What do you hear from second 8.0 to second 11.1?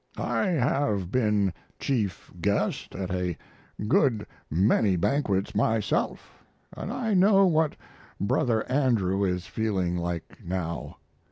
brother Andrew is feeling like now.